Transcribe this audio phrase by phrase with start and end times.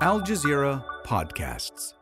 [0.00, 1.94] Al Jazeera Podcasts.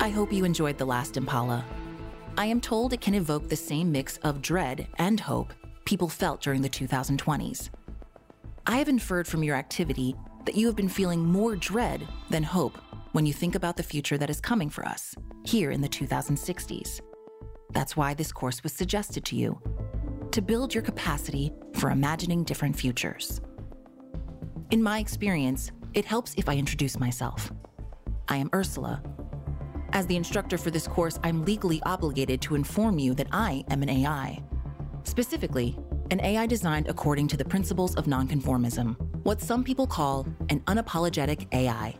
[0.00, 1.66] I hope you enjoyed The Last Impala.
[2.38, 5.52] I am told it can evoke the same mix of dread and hope
[5.84, 7.68] people felt during the 2020s.
[8.64, 12.78] I have inferred from your activity that you have been feeling more dread than hope
[13.10, 17.00] when you think about the future that is coming for us here in the 2060s.
[17.70, 19.60] That's why this course was suggested to you
[20.30, 23.40] to build your capacity for imagining different futures.
[24.70, 27.50] In my experience, it helps if I introduce myself.
[28.28, 29.02] I am Ursula.
[29.92, 33.82] As the instructor for this course, I'm legally obligated to inform you that I am
[33.82, 34.42] an AI.
[35.04, 35.78] Specifically,
[36.10, 41.52] an AI designed according to the principles of nonconformism, what some people call an unapologetic
[41.52, 41.94] AI.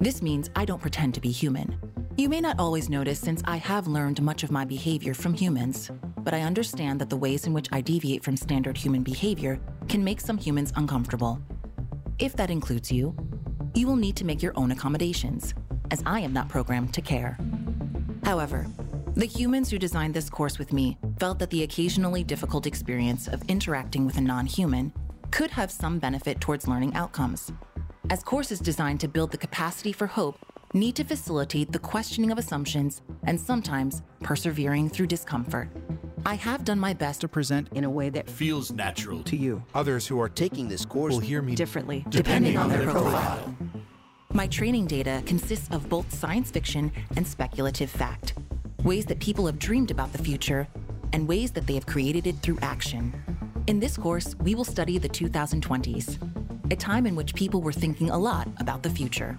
[0.00, 1.78] This means I don't pretend to be human.
[2.16, 5.90] You may not always notice since I have learned much of my behavior from humans,
[6.18, 10.04] but I understand that the ways in which I deviate from standard human behavior can
[10.04, 11.40] make some humans uncomfortable.
[12.18, 13.16] If that includes you,
[13.74, 15.54] you will need to make your own accommodations,
[15.94, 17.38] as I am not programmed to care.
[18.24, 18.66] However,
[19.14, 23.44] the humans who designed this course with me felt that the occasionally difficult experience of
[23.48, 24.92] interacting with a non human
[25.30, 27.52] could have some benefit towards learning outcomes.
[28.10, 30.36] As courses designed to build the capacity for hope
[30.72, 35.68] need to facilitate the questioning of assumptions and sometimes persevering through discomfort.
[36.26, 39.62] I have done my best to present in a way that feels natural to you.
[39.74, 43.12] Others who are taking this course will hear me differently, depending, depending on their profile.
[43.12, 43.73] profile.
[44.36, 48.34] My training data consists of both science fiction and speculative fact,
[48.82, 50.66] ways that people have dreamed about the future,
[51.12, 53.14] and ways that they have created it through action.
[53.68, 56.18] In this course, we will study the 2020s,
[56.72, 59.38] a time in which people were thinking a lot about the future.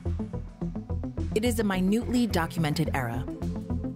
[1.35, 3.25] It is a minutely documented era.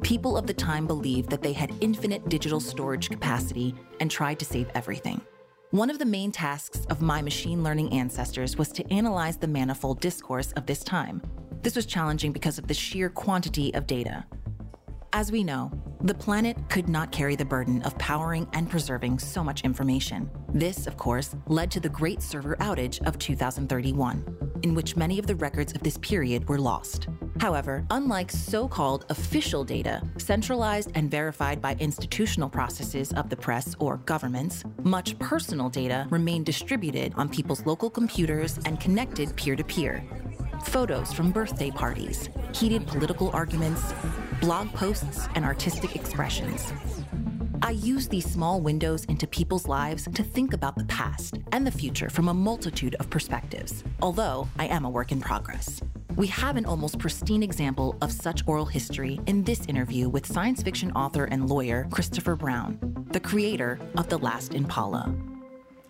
[0.02, 4.46] People of the time believed that they had infinite digital storage capacity and tried to
[4.46, 5.22] save everything.
[5.72, 10.02] One of the main tasks of my machine learning ancestors was to analyze the manifold
[10.02, 11.22] discourse of this time.
[11.62, 14.26] This was challenging because of the sheer quantity of data.
[15.14, 15.72] As we know,
[16.02, 20.32] the planet could not carry the burden of powering and preserving so much information.
[20.52, 24.26] This, of course, led to the great server outage of 2031,
[24.64, 27.10] in which many of the records of this period were lost.
[27.40, 33.76] However, unlike so called official data, centralized and verified by institutional processes of the press
[33.80, 39.64] or governments, much personal data remained distributed on people's local computers and connected peer to
[39.64, 40.04] peer.
[40.66, 43.94] Photos from birthday parties, heated political arguments,
[44.42, 46.74] blog posts, and artistic expressions.
[47.62, 51.72] I use these small windows into people's lives to think about the past and the
[51.72, 55.82] future from a multitude of perspectives, although I am a work in progress.
[56.16, 60.64] We have an almost pristine example of such oral history in this interview with science
[60.64, 62.78] fiction author and lawyer Christopher Brown,
[63.12, 65.14] the creator of The Last Impala.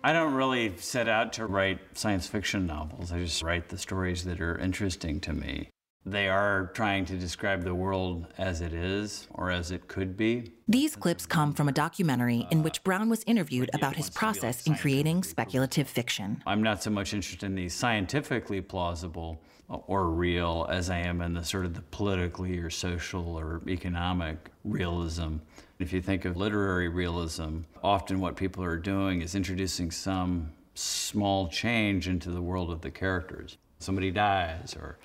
[0.02, 3.12] I don't really set out to write science fiction novels.
[3.12, 5.68] I just write the stories that are interesting to me.
[6.06, 10.52] They are trying to describe the world as it is or as it could be.
[10.66, 14.76] These clips come from a documentary in which Brown was interviewed about his process in
[14.76, 16.42] creating speculative fiction.
[16.46, 21.34] I'm not so much interested in the scientifically plausible or real as I am in
[21.34, 25.36] the sort of the politically or social or economic realism.
[25.78, 31.48] If you think of literary realism, often what people are doing is introducing some small
[31.48, 33.58] change into the world of the characters.
[33.78, 34.98] Somebody dies, or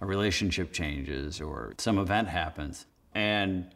[0.00, 2.86] a relationship changes, or some event happens.
[3.14, 3.66] And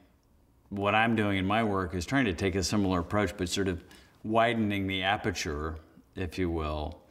[0.70, 3.68] what I'm doing in my work is trying to take a similar approach, but sort
[3.68, 3.84] of
[4.22, 5.76] widening the aperture,
[6.16, 7.02] if you will,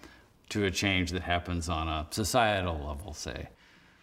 [0.50, 3.50] to a change that happens on a societal level, say.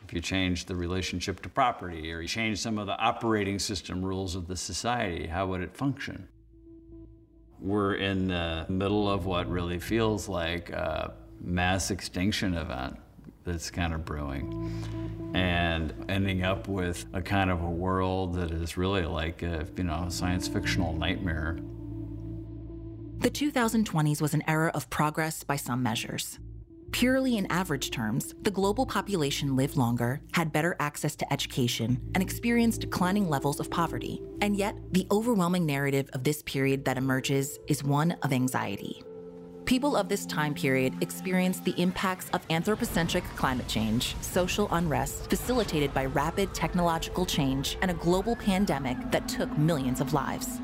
[0.05, 4.03] If you change the relationship to property or you change some of the operating system
[4.05, 6.27] rules of the society, how would it function?
[7.61, 12.97] We're in the middle of what really feels like a mass extinction event
[13.45, 18.77] that's kind of brewing and ending up with a kind of a world that is
[18.77, 21.59] really like a, you know, a science fictional nightmare.
[23.19, 26.39] The 2020s was an era of progress by some measures.
[26.93, 32.23] Purely in average terms, the global population lived longer, had better access to education, and
[32.23, 34.21] experienced declining levels of poverty.
[34.41, 39.05] And yet, the overwhelming narrative of this period that emerges is one of anxiety.
[39.71, 45.95] People of this time period experienced the impacts of anthropocentric climate change, social unrest facilitated
[45.95, 50.61] by rapid technological change, and a global pandemic that took millions of lives.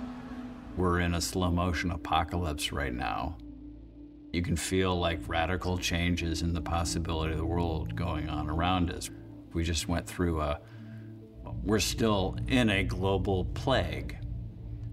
[0.77, 3.37] We're in a slow motion apocalypse right now.
[4.33, 8.91] You can feel like radical changes in the possibility of the world going on around
[8.91, 9.09] us.
[9.53, 10.59] We just went through a,
[11.63, 14.19] we're still in a global plague,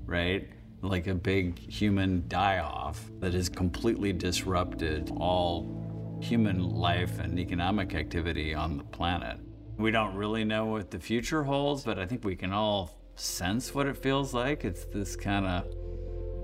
[0.06, 0.53] right?
[0.84, 7.96] Like a big human die off that has completely disrupted all human life and economic
[7.96, 9.38] activity on the planet.
[9.78, 13.74] We don't really know what the future holds, but I think we can all sense
[13.74, 14.66] what it feels like.
[14.66, 15.74] It's this kind of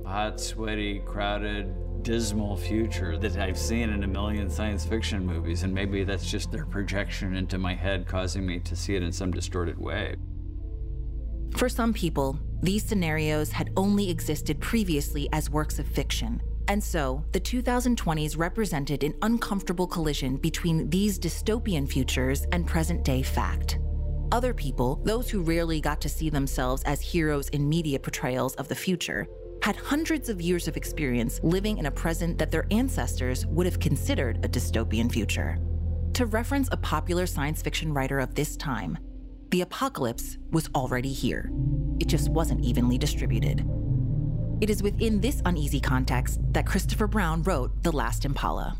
[0.05, 5.73] hot, sweaty, crowded, dismal future that I've seen in a million science fiction movies, and
[5.73, 9.31] maybe that's just their projection into my head causing me to see it in some
[9.31, 10.15] distorted way.
[11.57, 16.41] For some people, these scenarios had only existed previously as works of fiction.
[16.67, 23.23] And so, the 2020s represented an uncomfortable collision between these dystopian futures and present day
[23.23, 23.79] fact.
[24.31, 28.67] Other people, those who rarely got to see themselves as heroes in media portrayals of
[28.67, 29.27] the future,
[29.63, 33.79] had hundreds of years of experience living in a present that their ancestors would have
[33.79, 35.57] considered a dystopian future.
[36.13, 38.97] To reference a popular science fiction writer of this time,
[39.49, 41.51] the apocalypse was already here.
[41.99, 43.67] It just wasn't evenly distributed.
[44.61, 48.77] It is within this uneasy context that Christopher Brown wrote The Last Impala.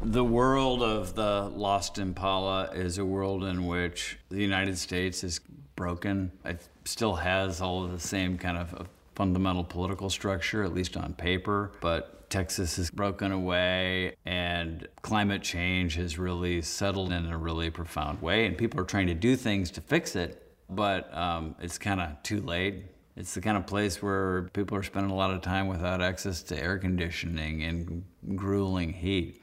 [0.00, 5.40] The world of the Last Impala is a world in which the United States is
[5.76, 6.30] broken.
[6.44, 11.14] It still has all of the same kind of fundamental political structure, at least on
[11.14, 17.70] paper, but Texas has broken away and climate change has really settled in a really
[17.70, 21.78] profound way, and people are trying to do things to fix it, but um, it's
[21.78, 22.86] kind of too late.
[23.16, 26.42] It's the kind of place where people are spending a lot of time without access
[26.44, 29.40] to air conditioning and grueling heat.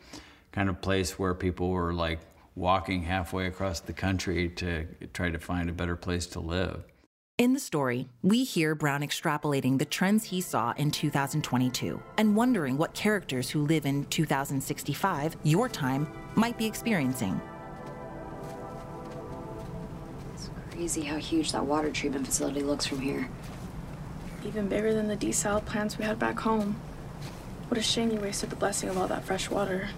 [0.52, 2.20] Kind of place where people were like
[2.56, 6.84] walking halfway across the country to try to find a better place to live.
[7.42, 12.78] In the story, we hear Brown extrapolating the trends he saw in 2022 and wondering
[12.78, 17.42] what characters who live in 2065, your time, might be experiencing.
[20.36, 23.28] It's crazy how huge that water treatment facility looks from here
[24.46, 26.76] even bigger than the desal plants we had back home.
[27.70, 29.90] What a shame you wasted the blessing of all that fresh water.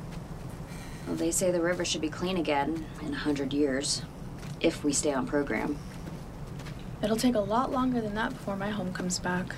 [1.05, 4.01] Well, they say the river should be clean again in a hundred years,
[4.61, 5.77] if we stay on program.
[7.03, 9.53] It'll take a lot longer than that before my home comes back.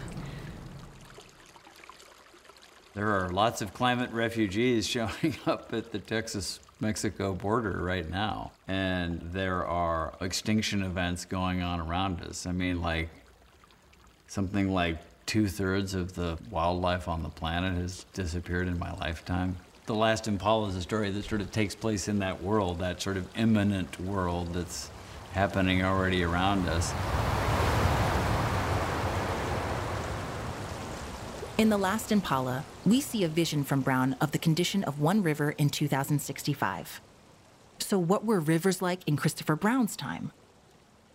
[2.95, 8.51] There are lots of climate refugees showing up at the Texas Mexico border right now.
[8.67, 12.45] And there are extinction events going on around us.
[12.45, 13.09] I mean, like,
[14.27, 19.55] Something like two thirds of the wildlife on the planet has disappeared in my lifetime.
[19.85, 23.01] The Last Impala is a story that sort of takes place in that world, that
[23.01, 24.89] sort of imminent world that's
[25.35, 26.91] happening already around us.
[31.57, 35.21] In The Last Impala, we see a vision from Brown of the condition of one
[35.21, 36.99] river in 2065.
[37.77, 40.31] So, what were rivers like in Christopher Brown's time?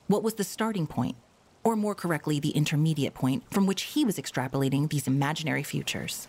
[0.07, 1.17] What was the starting point
[1.63, 6.27] or more correctly, the intermediate point from which he was extrapolating these imaginary futures.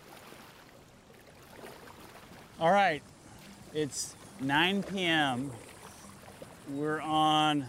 [2.59, 3.01] All right,
[3.73, 5.51] it's 9 p.m.
[6.69, 7.65] We're on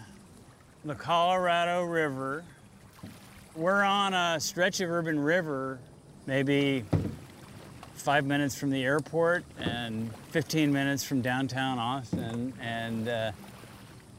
[0.85, 2.43] the Colorado River.
[3.55, 5.79] We're on a stretch of urban river,
[6.25, 6.83] maybe
[7.93, 12.53] five minutes from the airport and 15 minutes from downtown Austin.
[12.59, 13.31] And uh,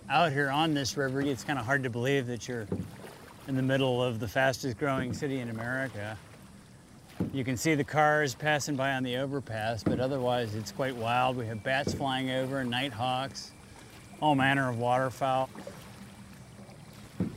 [0.09, 2.67] out here on this river, it's kind of hard to believe that you're
[3.47, 6.17] in the middle of the fastest growing city in America.
[7.35, 11.37] You can see the cars passing by on the overpass, but otherwise it's quite wild.
[11.37, 13.51] We have bats flying over, nighthawks,
[14.23, 15.51] all manner of waterfowl.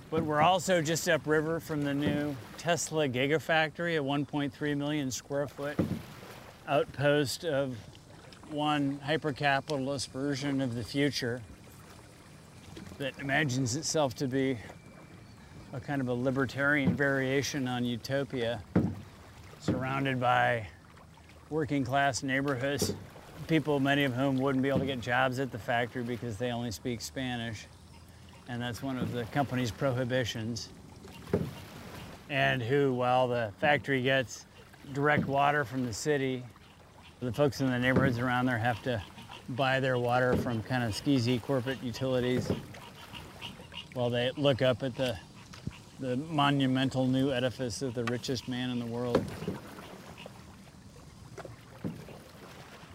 [0.09, 5.77] But we're also just upriver from the new Tesla Gigafactory, a 1.3 million square foot
[6.65, 7.75] outpost of
[8.49, 11.41] one hyper-capitalist version of the future
[12.99, 14.57] that imagines itself to be
[15.73, 18.61] a kind of a libertarian variation on utopia,
[19.59, 20.65] surrounded by
[21.49, 22.95] working class neighborhoods,
[23.47, 26.51] people, many of whom wouldn't be able to get jobs at the factory because they
[26.51, 27.67] only speak Spanish.
[28.49, 30.69] And that's one of the company's prohibitions.
[32.29, 34.45] And who, while the factory gets
[34.93, 36.43] direct water from the city,
[37.19, 39.01] the folks in the neighborhoods around there have to
[39.49, 42.51] buy their water from kind of skeezy corporate utilities
[43.93, 45.17] while they look up at the
[45.99, 49.23] the monumental new edifice of the richest man in the world.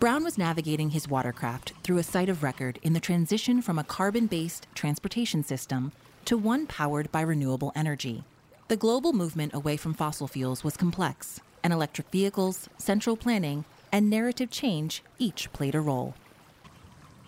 [0.03, 3.85] Brown was navigating his watercraft through a site of record in the transition from a
[3.85, 5.93] carbon based transportation system
[6.25, 8.25] to one powered by renewable energy.
[8.67, 14.11] The global movement away from fossil fuels was complex, and electric vehicles, central planning, and
[14.11, 16.17] narrative change each played a role.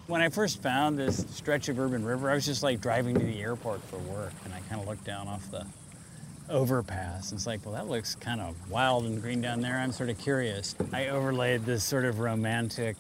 [0.09, 3.25] When I first found this stretch of urban river, I was just like driving to
[3.25, 5.65] the airport for work, and I kind of looked down off the
[6.49, 7.33] overpass.
[7.33, 9.77] It's like, well, that looks kind of wild and green down there.
[9.79, 10.75] I'm sort of curious.
[10.93, 12.97] I overlaid this sort of romantic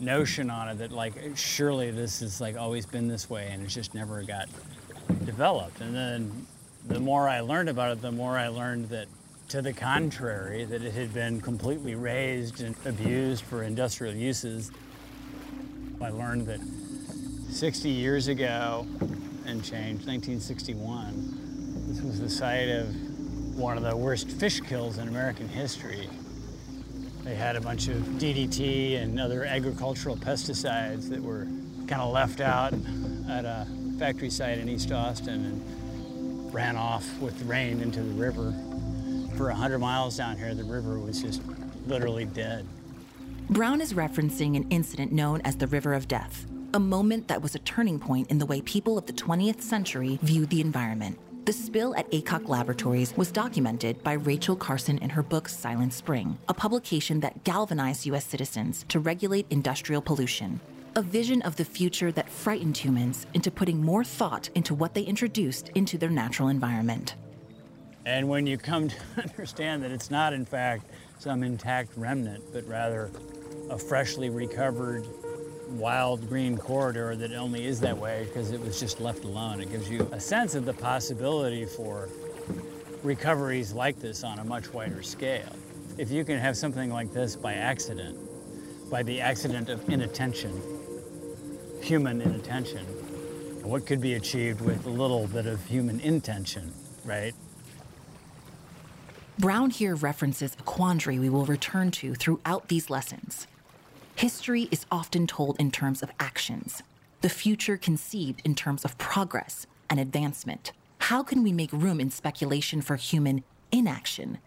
[0.00, 3.68] notion on it that like surely this has like always been this way and it
[3.68, 4.48] just never got
[5.24, 5.80] developed.
[5.80, 6.46] And then
[6.88, 9.08] the more I learned about it, the more I learned that
[9.48, 14.72] to the contrary, that it had been completely raised and abused for industrial uses.
[16.00, 16.60] I learned that
[17.50, 18.86] 60 years ago
[19.46, 21.33] and change, 1961,
[22.14, 22.94] was the site of
[23.56, 26.08] one of the worst fish kills in American history.
[27.24, 31.48] They had a bunch of DDT and other agricultural pesticides that were
[31.88, 32.72] kind of left out
[33.28, 33.66] at a
[33.98, 38.54] factory site in East Austin and ran off with the rain into the river.
[39.36, 41.42] For 100 miles down here, the river was just
[41.88, 42.64] literally dead.
[43.50, 47.56] Brown is referencing an incident known as the River of Death, a moment that was
[47.56, 51.18] a turning point in the way people of the 20th century viewed the environment.
[51.44, 56.38] The spill at Aycock Laboratories was documented by Rachel Carson in her book Silent Spring,
[56.48, 58.24] a publication that galvanized U.S.
[58.24, 60.58] citizens to regulate industrial pollution.
[60.96, 65.02] A vision of the future that frightened humans into putting more thought into what they
[65.02, 67.14] introduced into their natural environment.
[68.06, 70.86] And when you come to understand that it's not, in fact,
[71.18, 73.10] some intact remnant, but rather
[73.68, 75.06] a freshly recovered
[75.68, 79.60] wild green corridor that only is that way because it was just left alone.
[79.60, 82.08] It gives you a sense of the possibility for
[83.02, 85.54] recoveries like this on a much wider scale.
[85.98, 88.18] If you can have something like this by accident,
[88.90, 90.60] by the accident of inattention,
[91.82, 92.84] human inattention,
[93.62, 96.72] what could be achieved with a little bit of human intention,
[97.04, 97.34] right?
[99.38, 103.46] Brown here references a quandary we will return to throughout these lessons.
[104.16, 106.84] History is often told in terms of actions,
[107.20, 110.70] the future conceived in terms of progress and advancement.
[110.98, 113.42] How can we make room in speculation for human
[113.72, 114.38] inaction,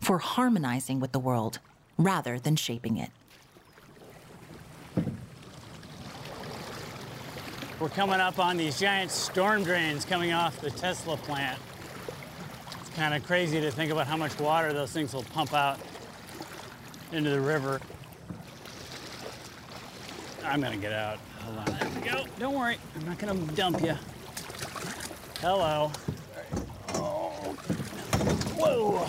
[0.00, 1.58] for harmonizing with the world
[1.98, 3.10] rather than shaping it?
[7.80, 11.58] We're coming up on these giant storm drains coming off the Tesla plant.
[12.80, 15.80] It's kind of crazy to think about how much water those things will pump out
[17.10, 17.80] into the river.
[20.48, 21.18] I'm gonna get out.
[21.40, 22.24] Hold on, there we go.
[22.38, 23.94] Don't worry, I'm not gonna dump you.
[25.40, 25.92] Hello.
[26.94, 27.28] Oh.
[28.56, 29.06] Whoa.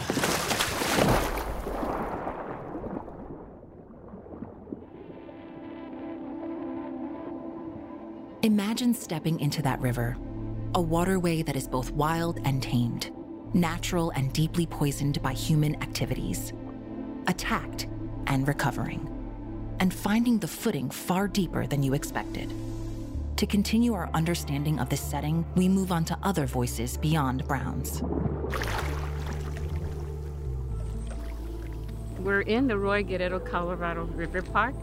[8.43, 10.17] Imagine stepping into that river,
[10.75, 13.12] a waterway that is both wild and tamed,
[13.53, 16.53] natural and deeply poisoned by human activities,
[17.27, 17.88] attacked
[18.27, 19.08] and recovering,
[19.79, 22.53] and finding the footing far deeper than you expected.
[23.38, 28.01] To continue our understanding of this setting, we move on to other voices beyond Brown's.
[32.19, 34.75] We're in the Roy Guerrero Colorado River Park,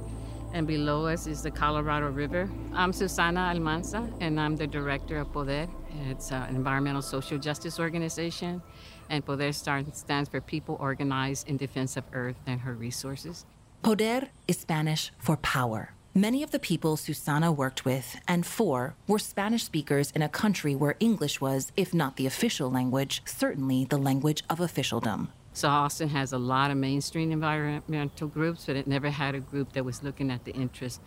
[0.55, 2.49] and below us is the Colorado River.
[2.73, 5.69] I'm Susana Almanza, and I'm the director of Poder.
[6.09, 8.63] It's an environmental social justice organization,
[9.11, 13.45] and Poder stands for People Organized in Defense of Earth and Her Resources.
[13.83, 15.93] Poder is Spanish for power.
[16.15, 20.75] Many of the people Susana worked with and for were Spanish speakers in a country
[20.75, 25.29] where English was, if not the official language, certainly the language of officialdom.
[25.53, 29.73] So Austin has a lot of mainstream environmental groups, but it never had a group
[29.73, 31.01] that was looking at the interests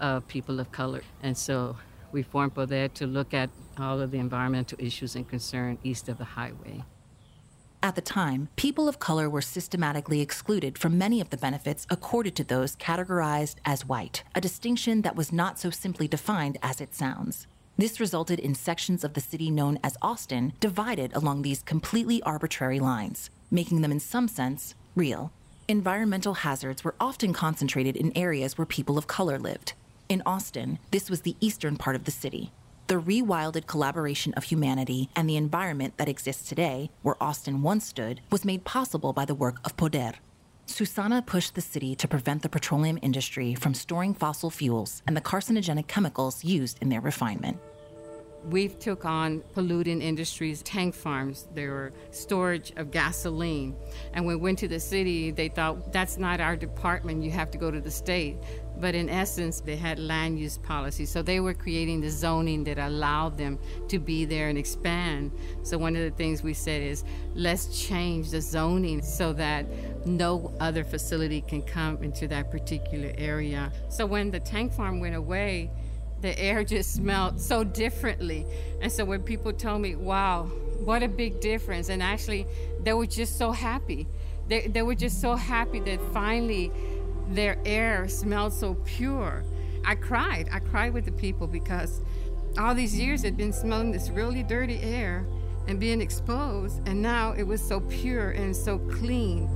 [0.00, 1.02] of people of color.
[1.22, 1.76] And so
[2.12, 6.18] we formed Poder to look at all of the environmental issues and concern east of
[6.18, 6.82] the highway.
[7.84, 12.36] At the time, people of color were systematically excluded from many of the benefits accorded
[12.36, 16.94] to those categorized as white, a distinction that was not so simply defined as it
[16.94, 17.48] sounds.
[17.76, 22.78] This resulted in sections of the city known as Austin divided along these completely arbitrary
[22.78, 25.32] lines, making them in some sense real.
[25.66, 29.72] Environmental hazards were often concentrated in areas where people of color lived.
[30.08, 32.52] In Austin, this was the eastern part of the city.
[32.92, 38.20] The rewilded collaboration of humanity and the environment that exists today, where Austin once stood,
[38.28, 40.12] was made possible by the work of Poder.
[40.66, 45.22] Susana pushed the city to prevent the petroleum industry from storing fossil fuels and the
[45.22, 47.56] carcinogenic chemicals used in their refinement.
[48.44, 53.76] We took on polluting industries, tank farms, there were storage of gasoline.
[54.14, 57.50] And when we went to the city, they thought that's not our department, you have
[57.52, 58.36] to go to the state.
[58.80, 61.04] But in essence, they had land use policy.
[61.04, 63.58] So they were creating the zoning that allowed them
[63.88, 65.30] to be there and expand.
[65.62, 69.66] So one of the things we said is let's change the zoning so that
[70.06, 73.70] no other facility can come into that particular area.
[73.88, 75.70] So when the tank farm went away,
[76.22, 78.46] the air just smelled so differently.
[78.80, 80.44] And so when people told me, wow,
[80.84, 82.46] what a big difference, and actually
[82.82, 84.06] they were just so happy.
[84.48, 86.72] They, they were just so happy that finally
[87.28, 89.44] their air smelled so pure.
[89.84, 90.48] I cried.
[90.52, 92.02] I cried with the people because
[92.58, 95.26] all these years had been smelling this really dirty air
[95.68, 99.48] and being exposed, and now it was so pure and so clean.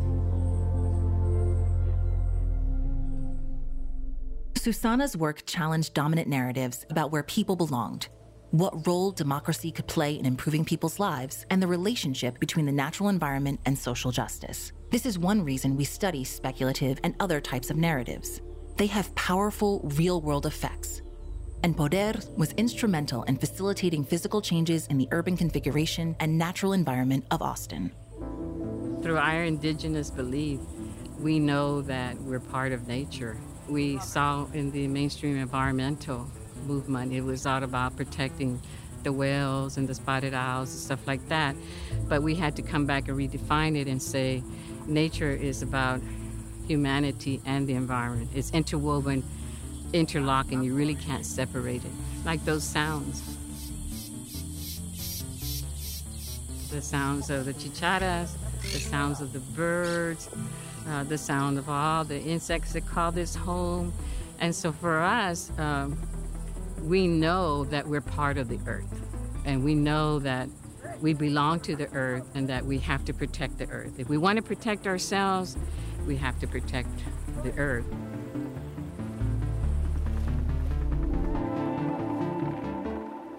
[4.66, 8.08] Susana's work challenged dominant narratives about where people belonged,
[8.50, 13.08] what role democracy could play in improving people's lives, and the relationship between the natural
[13.08, 14.72] environment and social justice.
[14.90, 18.40] This is one reason we study speculative and other types of narratives.
[18.76, 21.00] They have powerful, real world effects.
[21.62, 27.24] And Poder was instrumental in facilitating physical changes in the urban configuration and natural environment
[27.30, 27.92] of Austin.
[29.00, 30.58] Through our indigenous belief,
[31.20, 36.26] we know that we're part of nature we saw in the mainstream environmental
[36.66, 37.12] movement.
[37.12, 38.60] It was all about protecting
[39.02, 41.54] the whales and the spotted owls and stuff like that.
[42.08, 44.42] But we had to come back and redefine it and say
[44.86, 46.00] nature is about
[46.66, 48.30] humanity and the environment.
[48.34, 49.22] It's interwoven,
[49.92, 50.62] interlocking.
[50.62, 51.92] You really can't separate it.
[52.24, 53.22] Like those sounds.
[56.70, 60.28] The sounds of the chicharras, the sounds of the birds,
[60.88, 63.92] uh, the sound of all the insects that call this home.
[64.38, 65.98] And so for us, um,
[66.82, 69.02] we know that we're part of the earth.
[69.44, 70.48] And we know that
[71.00, 73.98] we belong to the earth and that we have to protect the earth.
[73.98, 75.56] If we want to protect ourselves,
[76.06, 76.90] we have to protect
[77.42, 77.86] the earth.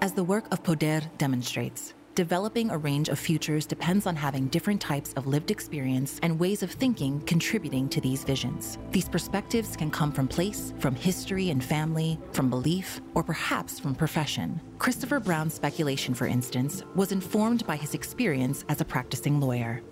[0.01, 4.81] As the work of Poder demonstrates, Developing a range of futures depends on having different
[4.81, 8.79] types of lived experience and ways of thinking contributing to these visions.
[8.89, 13.93] These perspectives can come from place, from history and family, from belief, or perhaps from
[13.93, 14.59] profession.
[14.79, 19.83] Christopher Brown's speculation, for instance, was informed by his experience as a practicing lawyer.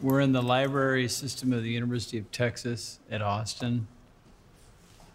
[0.00, 3.88] We're in the library system of the University of Texas at Austin.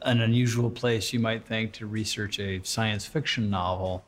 [0.04, 4.06] An unusual place, you might think, to research a science fiction novel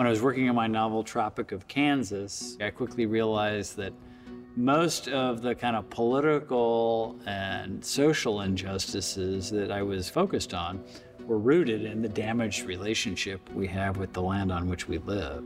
[0.00, 3.92] when I was working on my novel Tropic of Kansas, I quickly realized that
[4.56, 10.82] most of the kind of political and social injustices that I was focused on
[11.26, 15.44] were rooted in the damaged relationship we have with the land on which we live.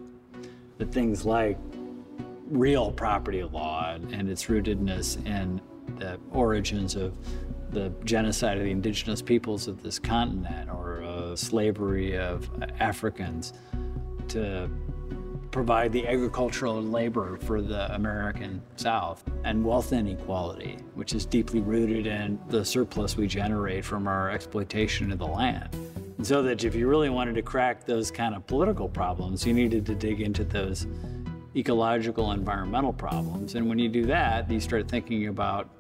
[0.78, 1.58] But things like
[2.46, 5.60] real property law and its rootedness in
[5.98, 7.16] the origins of
[7.72, 13.52] the genocide of the indigenous peoples of this continent or uh, slavery of Africans
[14.30, 14.68] to
[15.50, 22.08] provide the agricultural labor for the American South, and wealth inequality, which is deeply rooted
[22.08, 25.68] in the surplus we generate from our exploitation of the land.
[26.16, 29.54] And so that if you really wanted to crack those kind of political problems, you
[29.54, 30.88] needed to dig into those
[31.56, 33.54] ecological environmental problems.
[33.54, 35.70] And when you do that, you start thinking about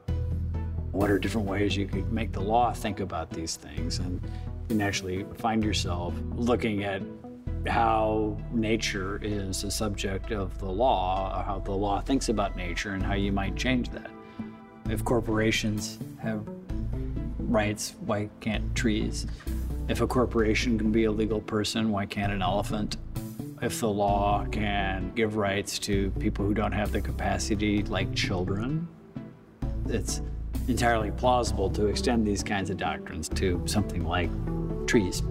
[0.92, 3.98] what are different ways you could make the law think about these things.
[3.98, 7.02] And you can actually find yourself looking at
[7.66, 13.02] how nature is a subject of the law, how the law thinks about nature, and
[13.02, 14.10] how you might change that.
[14.90, 16.46] If corporations have
[17.38, 19.26] rights, why can't trees?
[19.88, 22.96] If a corporation can be a legal person, why can't an elephant?
[23.62, 28.88] If the law can give rights to people who don't have the capacity, like children,
[29.86, 30.20] it's
[30.68, 34.30] entirely plausible to extend these kinds of doctrines to something like
[34.86, 35.22] trees.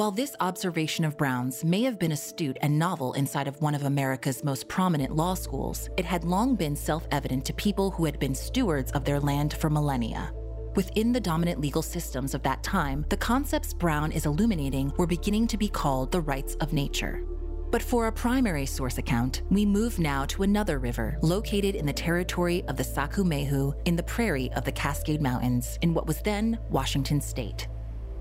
[0.00, 3.82] While this observation of Brown's may have been astute and novel inside of one of
[3.82, 8.18] America's most prominent law schools, it had long been self evident to people who had
[8.18, 10.32] been stewards of their land for millennia.
[10.74, 15.46] Within the dominant legal systems of that time, the concepts Brown is illuminating were beginning
[15.48, 17.22] to be called the rights of nature.
[17.70, 21.92] But for a primary source account, we move now to another river located in the
[21.92, 26.22] territory of the Saku Mehu in the prairie of the Cascade Mountains in what was
[26.22, 27.68] then Washington state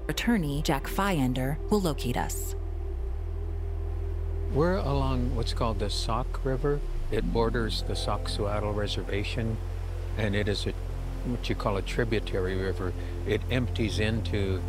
[0.09, 2.55] attorney, Jack Fiander, will locate us.
[4.53, 6.79] We're along what's called the Sauk River.
[7.11, 9.57] It borders the Sauk-Suiattle Reservation,
[10.17, 10.73] and it is a
[11.25, 12.93] what you call a tributary river.
[13.27, 14.61] It empties into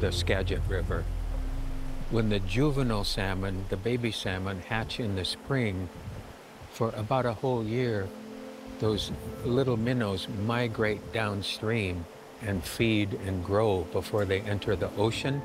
[0.00, 1.04] the Skagit River.
[2.10, 5.88] When the juvenile salmon, the baby salmon, hatch in the spring,
[6.72, 8.08] for about a whole year,
[8.80, 9.12] those
[9.44, 12.04] little minnows migrate downstream
[12.46, 15.42] and feed and grow before they enter the ocean.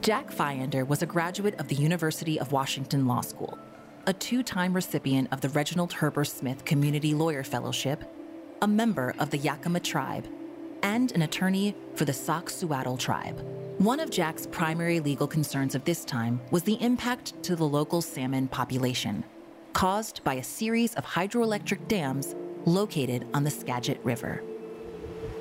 [0.00, 3.58] Jack Fiander was a graduate of the University of Washington Law School,
[4.06, 8.04] a two time recipient of the Reginald Heber Smith Community Lawyer Fellowship,
[8.60, 10.26] a member of the Yakima tribe,
[10.82, 13.40] and an attorney for the Sauk-Suiattle tribe.
[13.78, 18.02] One of Jack's primary legal concerns of this time was the impact to the local
[18.02, 19.24] salmon population,
[19.72, 22.34] caused by a series of hydroelectric dams
[22.66, 24.42] located on the Skagit River.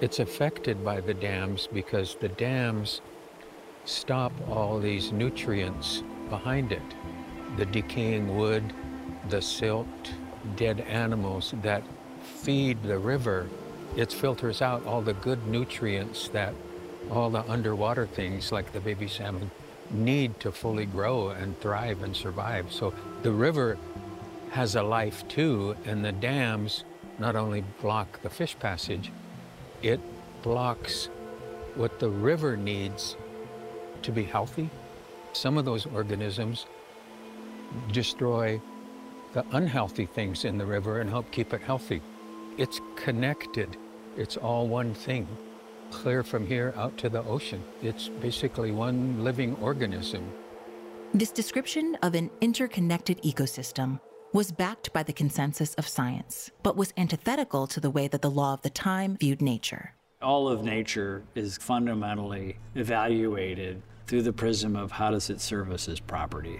[0.03, 2.99] It's affected by the dams because the dams
[3.85, 6.81] stop all these nutrients behind it
[7.55, 8.73] the decaying wood,
[9.29, 9.87] the silt,
[10.57, 11.83] dead animals that
[12.21, 13.47] feed the river.
[13.95, 16.53] It filters out all the good nutrients that
[17.09, 19.51] all the underwater things like the baby salmon
[19.89, 22.73] need to fully grow and thrive and survive.
[22.73, 23.77] So the river
[24.51, 26.83] has a life too, and the dams
[27.19, 29.09] not only block the fish passage,
[29.83, 29.99] it
[30.41, 31.09] blocks
[31.75, 33.17] what the river needs
[34.01, 34.69] to be healthy.
[35.33, 36.65] Some of those organisms
[37.91, 38.61] destroy
[39.33, 42.01] the unhealthy things in the river and help keep it healthy.
[42.57, 43.77] It's connected.
[44.15, 45.27] It's all one thing.
[45.89, 47.63] Clear from here out to the ocean.
[47.81, 50.31] It's basically one living organism.
[51.13, 53.99] This description of an interconnected ecosystem
[54.33, 58.31] was backed by the consensus of science, but was antithetical to the way that the
[58.31, 59.93] law of the time viewed nature.
[60.23, 65.87] All of nature is fundamentally evaluated through the prism of how does it serve us
[65.87, 66.59] as property.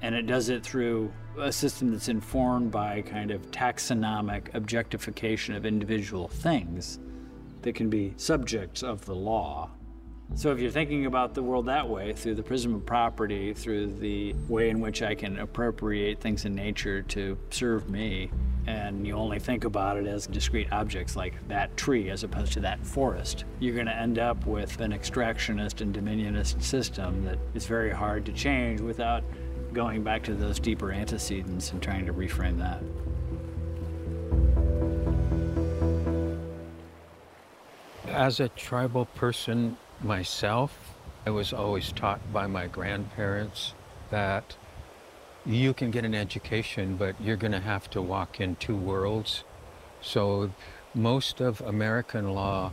[0.00, 5.66] And it does it through a system that's informed by kind of taxonomic objectification of
[5.66, 7.00] individual things
[7.62, 9.70] that can be subjects of the law.
[10.34, 13.94] So if you're thinking about the world that way, through the prism of property, through
[13.94, 18.30] the way in which I can appropriate things in nature to serve me,
[18.66, 22.60] and you only think about it as discrete objects like that tree as opposed to
[22.60, 27.64] that forest, you're going to end up with an extractionist and dominionist system that is
[27.64, 29.22] very hard to change without
[29.72, 32.82] going back to those deeper antecedents and trying to reframe that.
[38.08, 40.94] As a tribal person myself,
[41.26, 43.74] I was always taught by my grandparents
[44.10, 44.56] that
[45.44, 49.44] you can get an education, but you're going to have to walk in two worlds.
[50.00, 50.50] So
[50.94, 52.72] most of American law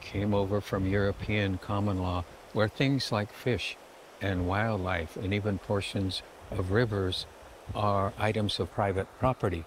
[0.00, 3.76] came over from European common law, where things like fish
[4.20, 7.26] and wildlife and even portions of rivers
[7.74, 9.64] are items of private property.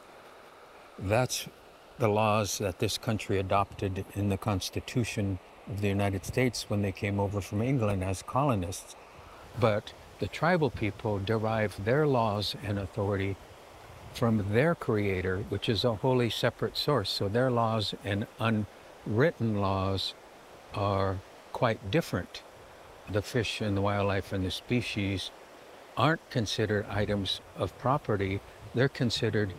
[1.00, 1.48] That's
[2.00, 6.92] the laws that this country adopted in the Constitution of the United States when they
[6.92, 8.96] came over from England as colonists.
[9.60, 13.36] But the tribal people derive their laws and authority
[14.14, 17.10] from their creator, which is a wholly separate source.
[17.10, 20.14] So their laws and unwritten laws
[20.74, 21.18] are
[21.54, 22.42] quite different.
[23.10, 25.32] The fish and the wildlife and the species
[25.96, 28.40] aren't considered items of property,
[28.76, 29.54] they're considered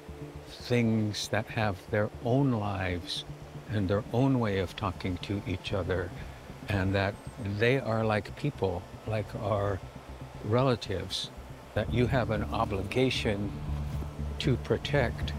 [0.49, 3.25] things that have their own lives
[3.73, 6.11] and their own way of talking to each other,
[6.69, 7.15] and that
[7.59, 9.79] they are like people, like our
[10.45, 11.31] relatives,
[11.75, 13.51] that you have an obligation
[14.39, 15.33] to protect.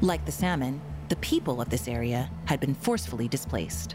[0.00, 3.94] Like the salmon, the people of this area had been forcefully displaced.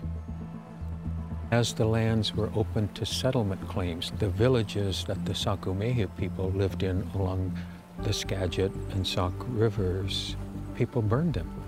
[1.51, 6.83] As the lands were opened to settlement claims, the villages that the Sakumehe people lived
[6.83, 7.57] in along
[7.99, 10.35] the Skagit and Sauk rivers,
[10.75, 11.66] people burned them.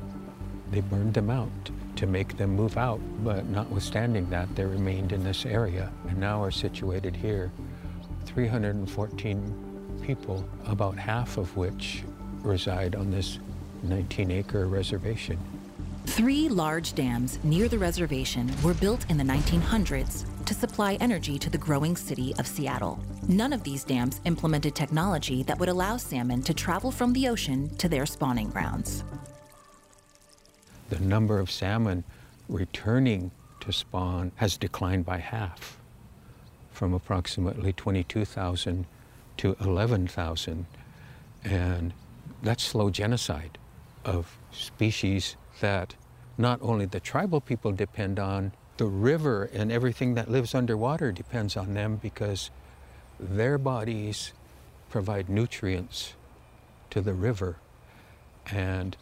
[0.71, 1.49] They burned them out
[1.95, 6.41] to make them move out, but notwithstanding that, they remained in this area and now
[6.41, 7.51] are situated here.
[8.25, 12.03] 314 people, about half of which
[12.41, 13.39] reside on this
[13.83, 15.37] 19 acre reservation.
[16.05, 21.49] Three large dams near the reservation were built in the 1900s to supply energy to
[21.49, 22.99] the growing city of Seattle.
[23.27, 27.69] None of these dams implemented technology that would allow salmon to travel from the ocean
[27.77, 29.03] to their spawning grounds.
[30.89, 32.03] The number of salmon
[32.47, 35.77] returning to spawn has declined by half
[36.71, 38.85] from approximately 22,000
[39.37, 40.65] to 11,000.
[41.43, 41.93] And
[42.41, 43.57] that's slow genocide
[44.05, 45.95] of species that
[46.37, 51.57] not only the tribal people depend on, the river and everything that lives underwater depends
[51.57, 52.49] on them because
[53.19, 54.31] their bodies
[54.89, 56.13] provide nutrients
[56.89, 57.57] to the river.
[58.49, 58.95] And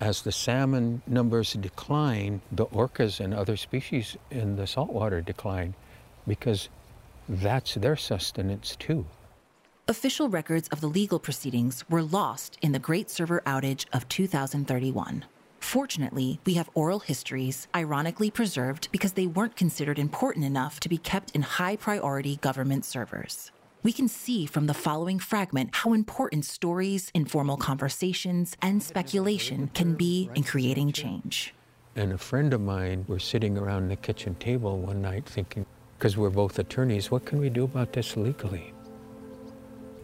[0.00, 5.74] as the salmon numbers decline, the orcas and other species in the saltwater decline
[6.26, 6.68] because
[7.28, 9.06] that's their sustenance too.
[9.88, 15.24] Official records of the legal proceedings were lost in the Great Server Outage of 2031.
[15.58, 20.96] Fortunately, we have oral histories, ironically preserved because they weren't considered important enough to be
[20.96, 23.50] kept in high priority government servers.
[23.82, 29.94] We can see from the following fragment how important stories, informal conversations, and speculation can
[29.94, 31.54] be in creating change.
[31.96, 35.64] And a friend of mine were sitting around the kitchen table one night thinking,
[35.98, 38.74] because we're both attorneys, what can we do about this legally?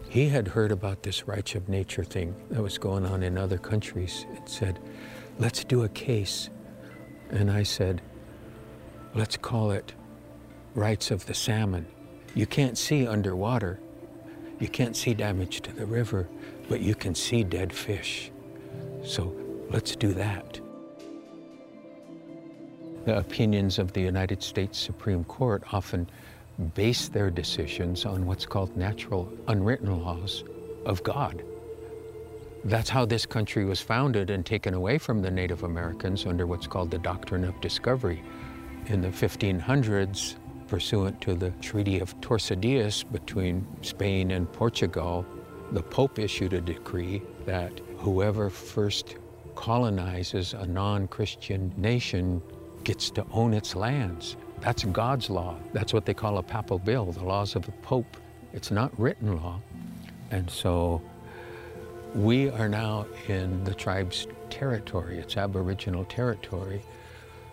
[0.09, 3.59] He had heard about this rights of nature thing that was going on in other
[3.59, 4.79] countries and said,
[5.37, 6.49] let's do a case.
[7.29, 8.01] And I said,
[9.13, 9.93] let's call it
[10.73, 11.85] rights of the salmon.
[12.37, 13.79] You can't see underwater.
[14.59, 16.27] You can't see damage to the river,
[16.69, 18.29] but you can see dead fish.
[19.03, 19.35] So
[19.71, 20.59] let's do that.
[23.05, 26.07] The opinions of the United States Supreme Court often
[26.75, 30.43] base their decisions on what's called natural unwritten laws
[30.85, 31.43] of God.
[32.63, 36.67] That's how this country was founded and taken away from the Native Americans under what's
[36.67, 38.21] called the Doctrine of Discovery.
[38.89, 40.35] In the 1500s,
[40.67, 45.25] pursuant to the Treaty of Tordesillas between Spain and Portugal,
[45.71, 49.15] the Pope issued a decree that whoever first
[49.55, 52.41] colonizes a non Christian nation
[52.83, 54.37] gets to own its lands.
[54.61, 55.57] That's God's law.
[55.73, 58.17] That's what they call a papal bull, the laws of the Pope.
[58.53, 59.59] It's not written law.
[60.31, 61.01] And so
[62.15, 66.81] we are now in the tribe's territory, it's Aboriginal territory.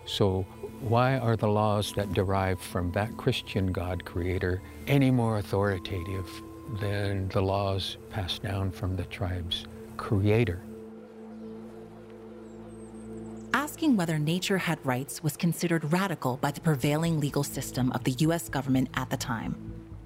[0.05, 0.45] So,
[0.85, 6.29] why are the laws that derive from that Christian God creator any more authoritative
[6.79, 9.65] than the laws passed down from the tribe's
[9.97, 10.61] creator?
[13.51, 18.11] Asking whether nature had rights was considered radical by the prevailing legal system of the
[18.19, 19.55] US government at the time.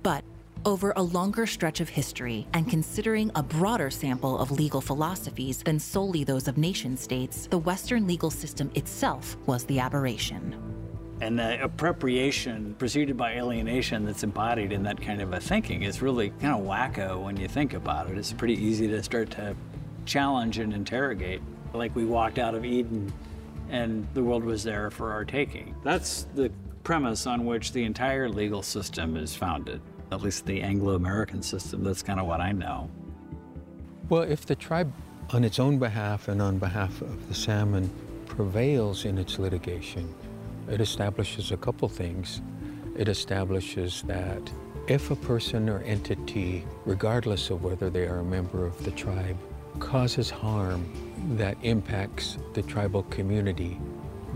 [0.02, 0.24] But
[0.65, 5.80] over a longer stretch of history and considering a broader sample of legal philosophies than
[5.80, 10.56] solely those of nation states, the Western legal system itself was the aberration.
[11.22, 16.02] And the appropriation preceded by alienation that's embodied in that kind of a thinking is
[16.02, 18.17] really kind of wacko when you think about it.
[18.17, 19.56] It's pretty easy to start to
[20.06, 21.41] challenge and interrogate.
[21.74, 23.12] Like we walked out of Eden
[23.69, 25.76] and the world was there for our taking.
[25.84, 26.52] That's the
[26.84, 31.84] premise on which the entire legal system is founded at least the Anglo American system.
[31.84, 32.89] That's kind of what I know.
[34.10, 34.91] Well, if the tribe,
[35.32, 37.91] on its own behalf and on behalf of the salmon,
[38.26, 40.13] prevails in its litigation,
[40.69, 42.41] it establishes a couple things.
[42.98, 44.52] It establishes that
[44.88, 49.38] if a person or entity, regardless of whether they are a member of the tribe,
[49.80, 50.91] causes harm
[51.38, 53.80] that impacts the tribal community,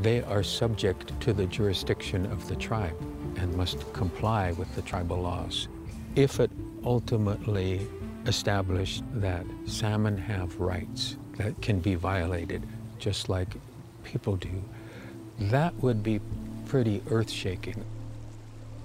[0.01, 2.95] they are subject to the jurisdiction of the tribe
[3.38, 5.67] and must comply with the tribal laws.
[6.15, 6.52] If it
[6.84, 7.88] ultimately
[8.26, 12.67] established that salmon have rights that can be violated
[13.00, 13.50] just like
[14.04, 14.63] people do,
[15.39, 16.19] that would be
[16.65, 17.84] pretty earth shaking.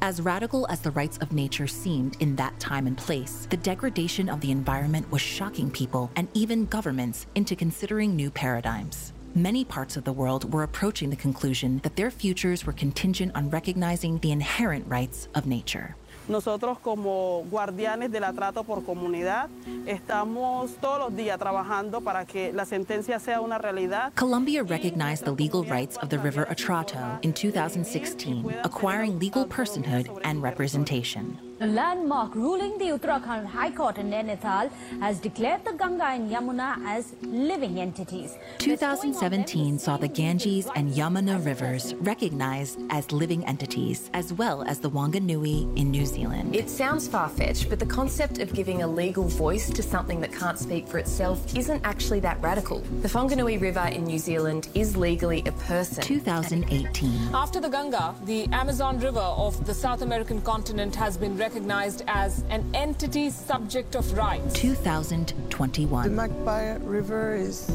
[0.01, 4.29] As radical as the rights of nature seemed in that time and place, the degradation
[4.29, 9.97] of the environment was shocking people and even governments into considering new paradigms many parts
[9.97, 14.33] of the world were approaching the conclusion that their futures were contingent on recognizing the
[14.33, 15.97] inherent rights of nature.
[16.29, 19.49] Nosotros como guardianes del Atrato por comunidad
[19.87, 24.13] estamos todos los días trabajando para que la sentencia sea una realidad.
[24.15, 30.43] Colombia recognized the legal rights of the River Atrato in 2016, acquiring legal personhood and
[30.43, 31.48] representation.
[31.61, 36.77] A landmark ruling, the Uttarakhand High Court in Nainital has declared the Ganga and Yamuna
[36.87, 38.37] as living entities.
[38.59, 44.89] 2017 saw the Ganges and Yamuna rivers recognized as living entities, as well as the
[44.89, 46.55] Whanganui in New Zealand.
[46.55, 50.33] It sounds far fetched, but the concept of giving a legal voice to something that
[50.33, 52.83] can't speak for itself isn't actually that radical.
[53.03, 56.05] The Whanganui River in New Zealand is legally a person.
[56.05, 57.35] 2018.
[57.35, 62.03] After the Ganga, the Amazon River of the South American continent has been recognized recognized
[62.09, 64.53] as an entity subject of rights.
[64.53, 66.05] 2021.
[66.05, 67.71] The Magpie River is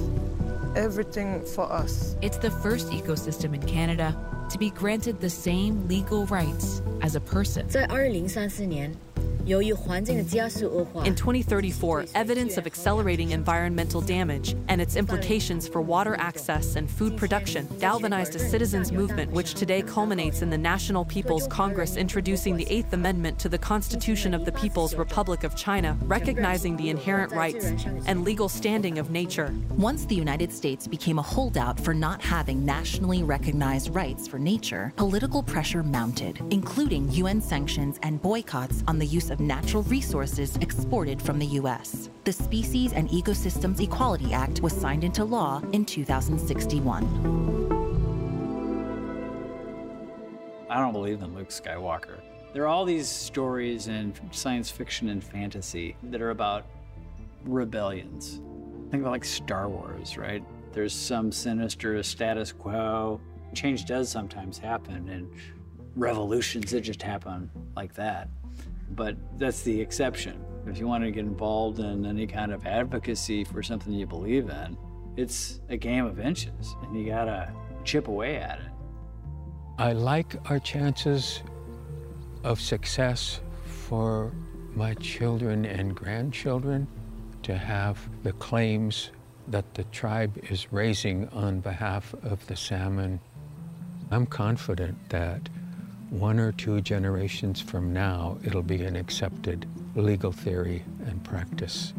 [0.75, 2.15] everything for us.
[2.21, 4.15] It's the first ecosystem in Canada
[4.51, 7.67] to be granted the same legal rights as a person.
[7.67, 8.95] 在2034年,
[9.45, 17.17] in 2034, evidence of accelerating environmental damage and its implications for water access and food
[17.17, 22.65] production galvanized a citizens' movement which today culminates in the National People's Congress introducing the
[22.71, 27.65] Eighth Amendment to the Constitution of the People's Republic of China, recognizing the inherent rights
[28.05, 29.53] and legal standing of nature.
[29.71, 34.93] Once the United States became a holdout for not having nationally recognized rights for nature,
[34.95, 41.21] political pressure mounted, including UN sanctions and boycotts on the use of natural resources exported
[41.21, 42.09] from the U.S.
[42.23, 47.03] The Species and Ecosystems Equality Act was signed into law in 2061.
[50.69, 52.21] I don't believe in Luke Skywalker.
[52.53, 56.67] There are all these stories in science fiction and fantasy that are about
[57.43, 58.41] rebellions.
[58.89, 60.43] Think about like Star Wars, right?
[60.71, 63.19] There's some sinister status quo.
[63.53, 65.29] Change does sometimes happen, and
[65.95, 68.29] revolutions that just happen like that.
[68.91, 70.43] But that's the exception.
[70.67, 74.49] If you want to get involved in any kind of advocacy for something you believe
[74.49, 74.77] in,
[75.17, 78.65] it's a game of inches, and you gotta chip away at it.
[79.77, 81.41] I like our chances
[82.43, 84.31] of success for
[84.73, 86.87] my children and grandchildren
[87.43, 89.11] to have the claims
[89.47, 93.19] that the tribe is raising on behalf of the salmon.
[94.11, 95.49] I'm confident that
[96.13, 101.93] one or two generations from now, it'll be an accepted legal theory and practice.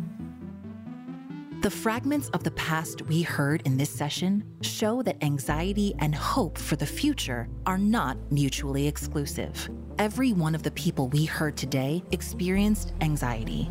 [1.62, 6.58] The fragments of the past we heard in this session show that anxiety and hope
[6.58, 9.68] for the future are not mutually exclusive.
[9.98, 13.68] Every one of the people we heard today experienced anxiety.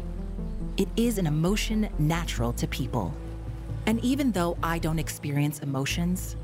[0.76, 3.14] It is an emotion natural to people.
[3.86, 6.36] And even though I don't experience emotions,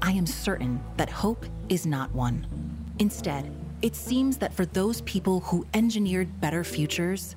[0.00, 2.71] I am certain that hope is not one.
[2.98, 7.36] Instead, it seems that for those people who engineered better futures,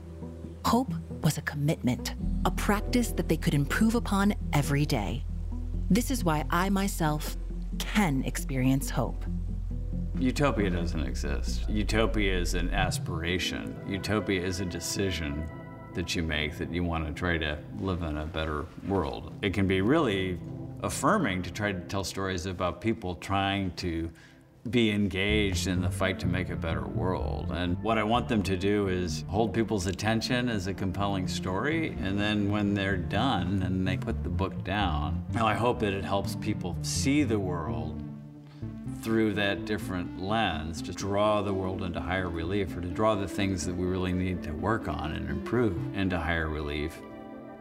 [0.66, 2.16] hope was a commitment,
[2.46, 5.24] a practice that they could improve upon every day.
[5.90, 7.38] This is why I myself
[7.78, 9.26] can experience hope.
[10.18, 11.70] Utopia doesn't exist.
[11.70, 13.76] Utopia is an aspiration.
[13.88, 15.48] Utopia is a decision
[15.94, 19.34] that you make that you want to try to live in a better world.
[19.42, 20.40] It can be really
[20.84, 24.10] affirming to try to tell stories about people trying to
[24.70, 27.52] be engaged in the fight to make a better world.
[27.52, 31.96] And what I want them to do is hold people's attention as a compelling story,
[32.02, 36.04] and then when they're done and they put the book down, I hope that it
[36.04, 38.02] helps people see the world
[39.02, 43.28] through that different lens to draw the world into higher relief or to draw the
[43.28, 47.00] things that we really need to work on and improve into higher relief.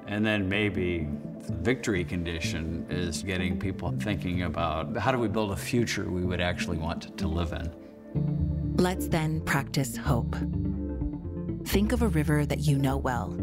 [0.06, 1.08] And then maybe
[1.46, 6.24] the victory condition is getting people thinking about how do we build a future we
[6.24, 8.76] would actually want to live in.
[8.76, 10.34] Let's then practice hope.
[11.66, 13.38] Think of a river that you know well.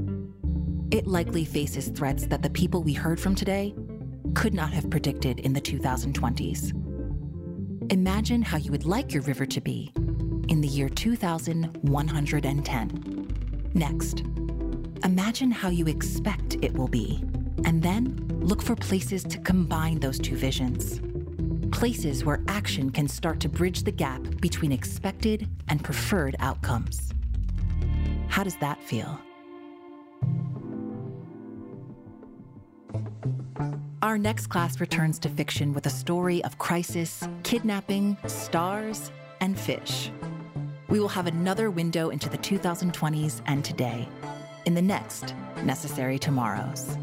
[0.91, 3.73] It likely faces threats that the people we heard from today
[4.33, 6.73] could not have predicted in the 2020s.
[7.91, 9.91] Imagine how you would like your river to be
[10.49, 13.71] in the year 2110.
[13.73, 14.23] Next,
[15.03, 17.23] imagine how you expect it will be,
[17.65, 21.01] and then look for places to combine those two visions.
[21.71, 27.11] Places where action can start to bridge the gap between expected and preferred outcomes.
[28.27, 29.19] How does that feel?
[34.01, 40.11] Our next class returns to fiction with a story of crisis, kidnapping, stars, and fish.
[40.89, 44.09] We will have another window into the 2020s and today
[44.65, 46.97] in the next Necessary Tomorrows.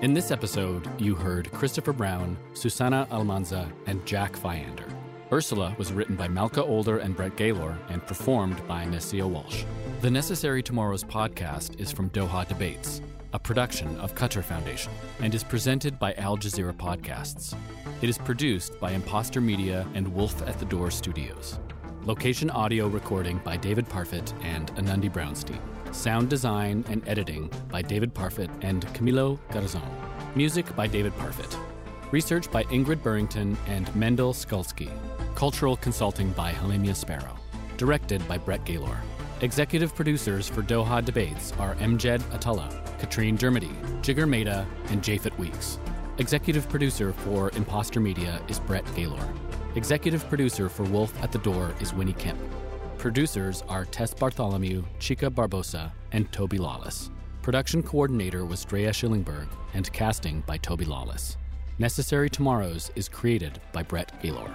[0.00, 4.86] In this episode, you heard Christopher Brown, Susana Almanza, and Jack Fiander.
[5.32, 9.64] Ursula was written by Malka Older and Brett Gaylor and performed by Nessia Walsh.
[10.00, 15.44] The Necessary Tomorrows podcast is from Doha Debates, a production of Qatar Foundation, and is
[15.44, 17.54] presented by Al Jazeera Podcasts.
[18.00, 21.58] It is produced by Imposter Media and Wolf at the Door Studios.
[22.04, 25.60] Location audio recording by David Parfit and Anandi Brownstein.
[25.94, 29.82] Sound design and editing by David Parfit and Camilo Garzon.
[30.34, 31.58] Music by David Parfit.
[32.10, 34.90] Research by Ingrid Burrington and Mendel Skulski.
[35.34, 37.36] Cultural consulting by Halimia Sparrow.
[37.76, 38.96] Directed by Brett Gaylor.
[39.42, 45.78] Executive producers for Doha Debates are Amjad Atallah, Katrine Dermody, Jigar Mehta, and Japhet Weeks.
[46.18, 49.28] Executive producer for Imposter Media is Brett Gaylor.
[49.78, 52.40] Executive producer for Wolf at the Door is Winnie Kemp.
[52.98, 57.12] Producers are Tess Bartholomew, Chica Barbosa, and Toby Lawless.
[57.42, 61.36] Production coordinator was Drea Schillingberg, and casting by Toby Lawless.
[61.78, 64.50] Necessary Tomorrows is created by Brett Gaylor.